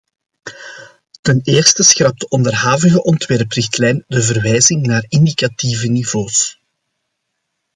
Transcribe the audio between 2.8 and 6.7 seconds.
ontwerprichtlijn de verwijzing naar indicatieve niveaus.